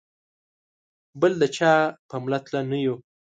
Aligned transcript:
بل 1.19 1.33
د 1.41 1.43
چا 1.57 1.73
په 2.09 2.15
مله 2.23 2.39
تله 2.45 2.61
نه 2.71 2.77
یو. 2.85 2.95